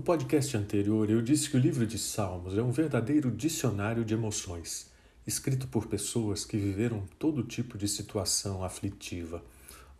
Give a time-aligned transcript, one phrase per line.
[0.00, 4.90] podcast anterior, eu disse que o livro de Salmos é um verdadeiro dicionário de emoções,
[5.26, 9.44] escrito por pessoas que viveram todo tipo de situação aflitiva,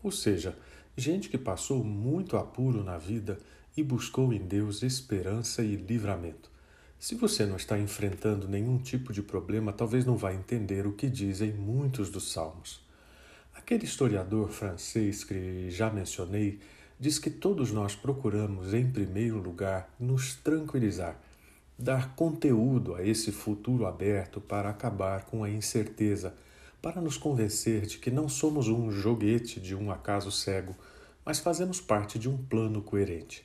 [0.02, 0.56] ou seja,
[0.96, 3.38] gente que passou muito apuro na vida
[3.76, 6.50] e buscou em Deus esperança e livramento.
[6.98, 11.10] Se você não está enfrentando nenhum tipo de problema, talvez não vá entender o que
[11.10, 12.80] dizem muitos dos salmos.
[13.54, 16.60] Aquele historiador francês que já mencionei
[17.02, 21.20] diz que todos nós procuramos, em primeiro lugar, nos tranquilizar,
[21.76, 26.32] dar conteúdo a esse futuro aberto para acabar com a incerteza,
[26.80, 30.76] para nos convencer de que não somos um joguete de um acaso cego,
[31.26, 33.44] mas fazemos parte de um plano coerente.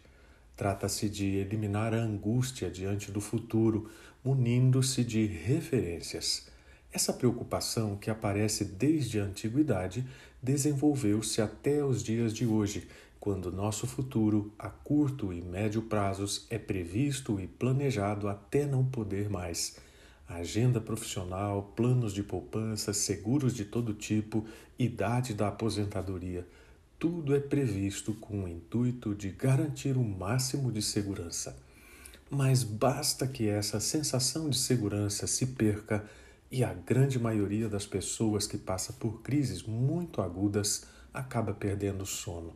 [0.56, 3.90] Trata-se de eliminar a angústia diante do futuro,
[4.24, 6.48] munindo-se de referências.
[6.98, 10.03] Essa preocupação, que aparece desde a antiguidade,
[10.42, 12.88] desenvolveu-se até os dias de hoje,
[13.20, 19.30] quando nosso futuro, a curto e médio prazos, é previsto e planejado até não poder
[19.30, 19.78] mais.
[20.28, 24.44] agenda profissional, planos de poupança, seguros de todo tipo,
[24.80, 26.48] idade da aposentadoria
[26.98, 31.56] tudo é previsto com o intuito de garantir o máximo de segurança.
[32.28, 36.03] Mas basta que essa sensação de segurança se perca
[36.52, 42.06] e a grande maioria das pessoas que passa por crises muito agudas acaba perdendo o
[42.06, 42.56] sono.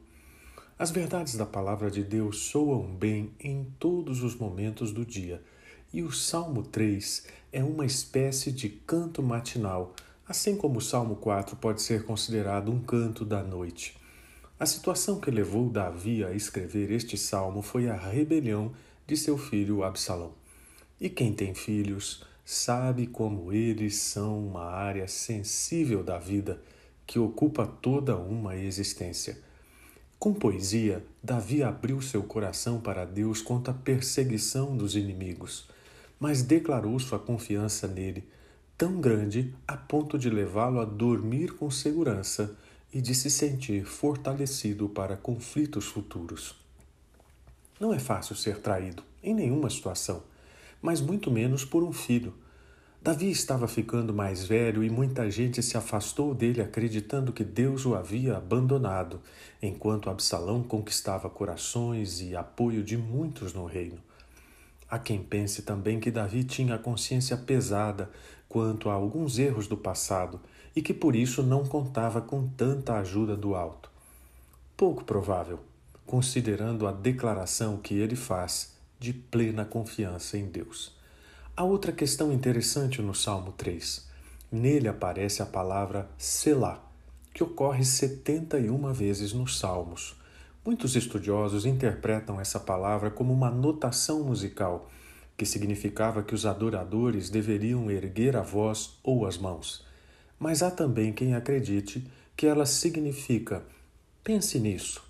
[0.78, 5.44] As verdades da palavra de Deus soam bem em todos os momentos do dia,
[5.94, 9.94] e o Salmo 3 é uma espécie de canto matinal,
[10.28, 14.00] assim como o Salmo 4 pode ser considerado um canto da noite.
[14.58, 18.72] A situação que levou Davi a escrever este salmo foi a rebelião
[19.06, 20.34] de seu filho Absalão.
[21.00, 26.62] E quem tem filhos sabe como eles são uma área sensível da vida
[27.06, 29.38] que ocupa toda uma existência.
[30.18, 35.68] Com poesia, Davi abriu seu coração para Deus contra a perseguição dos inimigos,
[36.20, 38.24] mas declarou sua confiança nele,
[38.78, 42.56] tão grande a ponto de levá-lo a dormir com segurança
[42.94, 46.56] e de se sentir fortalecido para conflitos futuros.
[47.80, 50.22] Não é fácil ser traído, em nenhuma situação,
[50.82, 52.34] mas muito menos por um filho.
[53.04, 57.96] Davi estava ficando mais velho e muita gente se afastou dele acreditando que Deus o
[57.96, 59.20] havia abandonado,
[59.60, 63.98] enquanto Absalão conquistava corações e apoio de muitos no reino.
[64.88, 68.10] Há quem pense também que Davi tinha a consciência pesada
[68.48, 70.40] quanto a alguns erros do passado
[70.76, 73.90] e que por isso não contava com tanta ajuda do alto.
[74.78, 75.60] Pouco provável,
[76.06, 80.96] considerando a declaração que ele faz de plena confiança em Deus.
[81.58, 84.08] Há outra questão interessante no Salmo 3.
[84.52, 86.80] Nele aparece a palavra Selá,
[87.34, 90.16] que ocorre 71 vezes nos Salmos.
[90.64, 94.88] Muitos estudiosos interpretam essa palavra como uma notação musical,
[95.36, 99.84] que significava que os adoradores deveriam erguer a voz ou as mãos
[100.42, 102.04] mas há também quem acredite
[102.36, 103.64] que ela significa,
[104.24, 105.04] pense nisso,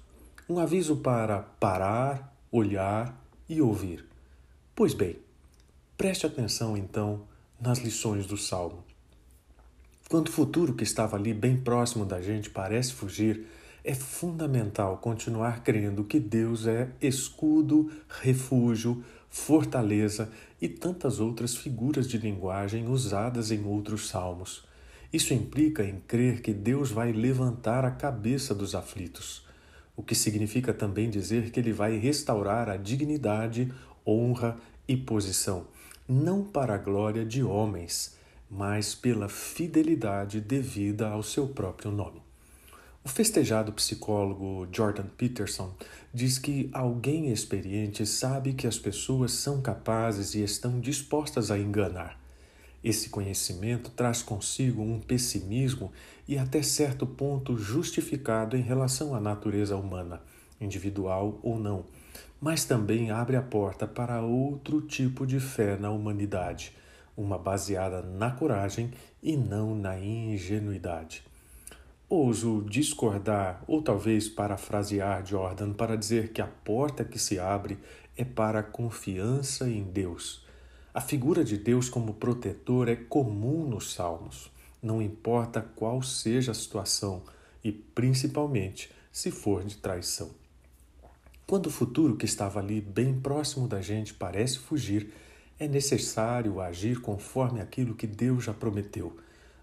[0.50, 3.18] um aviso para parar, olhar
[3.52, 4.06] e ouvir.
[4.74, 5.18] Pois bem,
[5.98, 7.24] preste atenção então
[7.60, 8.84] nas lições do Salmo.
[10.10, 13.46] Quando o futuro que estava ali bem próximo da gente parece fugir,
[13.84, 20.32] é fundamental continuar crendo que Deus é escudo, refúgio, fortaleza
[20.62, 24.64] e tantas outras figuras de linguagem usadas em outros salmos.
[25.12, 29.46] Isso implica em crer que Deus vai levantar a cabeça dos aflitos,
[30.02, 33.72] o que significa também dizer que Ele vai restaurar a dignidade,
[34.06, 34.58] honra
[34.88, 35.68] e posição,
[36.10, 38.18] não para a glória de homens,
[38.50, 42.20] mas pela fidelidade devida ao seu próprio nome.
[43.04, 45.72] O festejado psicólogo Jordan Peterson
[46.12, 52.20] diz que alguém experiente sabe que as pessoas são capazes e estão dispostas a enganar.
[52.84, 55.92] Esse conhecimento traz consigo um pessimismo
[56.28, 60.22] e, até certo ponto, justificado em relação à natureza humana,
[60.60, 61.86] individual ou não,
[62.40, 66.76] mas também abre a porta para outro tipo de fé na humanidade,
[67.16, 68.92] uma baseada na coragem
[69.22, 71.24] e não na ingenuidade.
[72.10, 77.78] Ouso discordar ou talvez parafrasear Jordan para dizer que a porta que se abre
[78.18, 80.41] é para a confiança em Deus
[80.94, 84.52] a figura de Deus como protetor é comum nos Salmos,
[84.84, 87.24] não importa qual seja a situação
[87.64, 90.32] e principalmente se for de traição.
[91.48, 95.14] Quando o futuro que estava ali bem próximo da gente parece fugir,
[95.58, 99.16] é necessário agir conforme aquilo que Deus já prometeu.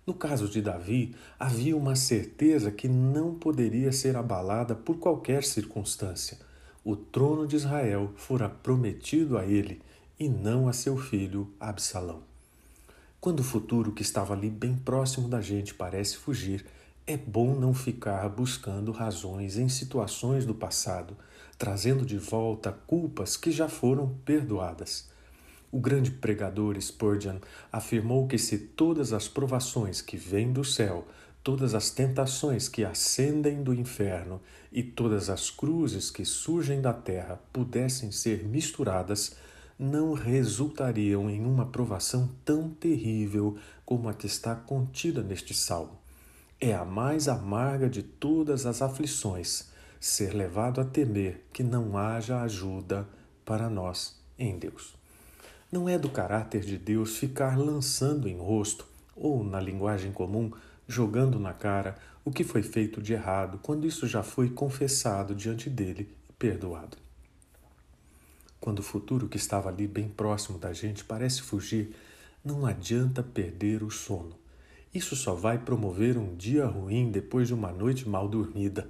[0.07, 6.39] No caso de Davi, havia uma certeza que não poderia ser abalada por qualquer circunstância.
[6.85, 9.83] o trono de Israel fora prometido a ele
[10.19, 12.23] e não a seu filho Absalão.
[13.21, 16.65] Quando o futuro que estava ali bem próximo da gente parece fugir,
[17.07, 21.17] é bom não ficar buscando razões em situações do passado,
[21.57, 25.09] trazendo de volta culpas que já foram perdoadas.
[25.71, 27.39] O grande pregador Spurgeon
[27.71, 31.07] afirmou que se todas as provações que vêm do céu,
[31.43, 37.41] todas as tentações que ascendem do inferno e todas as cruzes que surgem da terra
[37.53, 39.35] pudessem ser misturadas,
[39.79, 45.97] não resultariam em uma provação tão terrível como a que está contida neste salmo.
[46.61, 49.71] É a mais amarga de todas as aflições
[50.01, 53.09] ser levado a temer que não haja ajuda
[53.45, 54.95] para nós em Deus.
[55.71, 60.51] Não é do caráter de Deus ficar lançando em rosto, ou na linguagem comum,
[60.87, 65.69] jogando na cara o que foi feito de errado, quando isso já foi confessado diante
[65.69, 66.97] dele e perdoado.
[68.61, 71.95] Quando o futuro que estava ali bem próximo da gente parece fugir,
[72.45, 74.37] não adianta perder o sono.
[74.93, 78.89] Isso só vai promover um dia ruim depois de uma noite mal dormida.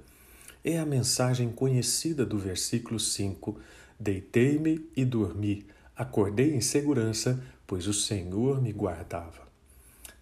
[0.63, 3.59] É a mensagem conhecida do versículo 5:
[3.99, 9.47] Deitei-me e dormi, acordei em segurança, pois o Senhor me guardava.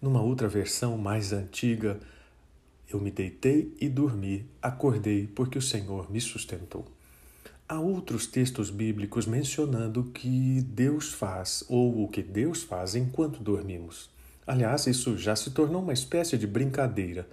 [0.00, 1.98] Numa outra versão mais antiga,
[2.88, 6.86] eu me deitei e dormi, acordei, porque o Senhor me sustentou.
[7.70, 14.08] Há outros textos bíblicos mencionando que Deus faz ou o que Deus faz enquanto dormimos.
[14.46, 17.28] Aliás, isso já se tornou uma espécie de brincadeira.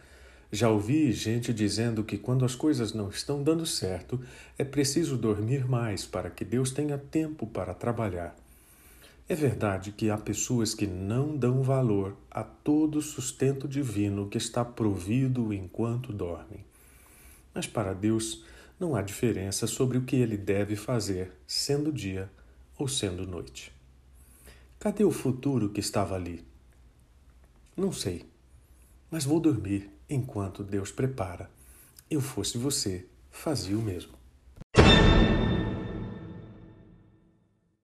[0.51, 4.19] Já ouvi gente dizendo que quando as coisas não estão dando certo,
[4.59, 8.35] é preciso dormir mais para que Deus tenha tempo para trabalhar.
[9.29, 14.37] É verdade que há pessoas que não dão valor a todo o sustento divino que
[14.37, 16.59] está provido enquanto dormem.
[17.53, 18.43] Mas para Deus,
[18.79, 22.29] não há diferença sobre o que ele deve fazer, sendo dia
[22.77, 23.71] ou sendo noite.
[24.79, 26.45] Cadê o futuro que estava ali?
[27.75, 28.25] Não sei,
[29.09, 31.49] mas vou dormir enquanto Deus prepara.
[32.09, 34.14] Eu fosse você, fazia o mesmo.